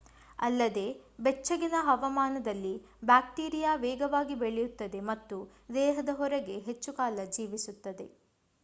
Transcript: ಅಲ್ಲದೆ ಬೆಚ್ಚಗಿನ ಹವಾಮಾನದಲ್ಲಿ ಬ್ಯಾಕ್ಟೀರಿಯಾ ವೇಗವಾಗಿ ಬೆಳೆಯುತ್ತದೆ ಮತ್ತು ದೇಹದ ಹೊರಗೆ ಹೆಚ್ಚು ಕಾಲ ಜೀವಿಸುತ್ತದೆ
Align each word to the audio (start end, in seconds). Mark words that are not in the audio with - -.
ಅಲ್ಲದೆ 0.39 0.85
ಬೆಚ್ಚಗಿನ 1.19 1.75
ಹವಾಮಾನದಲ್ಲಿ 1.81 2.71
ಬ್ಯಾಕ್ಟೀರಿಯಾ 3.03 3.75
ವೇಗವಾಗಿ 3.75 4.35
ಬೆಳೆಯುತ್ತದೆ 4.35 5.01
ಮತ್ತು 5.11 5.39
ದೇಹದ 5.75 6.09
ಹೊರಗೆ 6.15 6.57
ಹೆಚ್ಚು 6.61 6.93
ಕಾಲ 6.93 7.29
ಜೀವಿಸುತ್ತದೆ 7.31 8.07